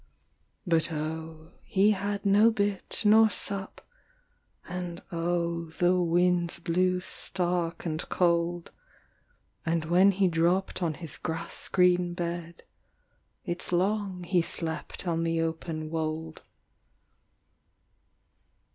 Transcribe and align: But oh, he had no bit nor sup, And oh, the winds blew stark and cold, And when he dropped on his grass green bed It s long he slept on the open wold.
But 0.65 0.91
oh, 0.91 1.51
he 1.61 1.91
had 1.91 2.25
no 2.25 2.49
bit 2.49 3.03
nor 3.05 3.29
sup, 3.29 3.81
And 4.67 5.03
oh, 5.11 5.65
the 5.65 5.95
winds 6.01 6.57
blew 6.59 7.01
stark 7.01 7.85
and 7.85 8.09
cold, 8.09 8.71
And 9.63 9.85
when 9.85 10.09
he 10.09 10.27
dropped 10.27 10.81
on 10.81 10.95
his 10.95 11.17
grass 11.19 11.67
green 11.67 12.15
bed 12.15 12.63
It 13.45 13.61
s 13.61 13.71
long 13.71 14.23
he 14.23 14.41
slept 14.41 15.07
on 15.07 15.23
the 15.23 15.39
open 15.39 15.91
wold. 15.91 16.41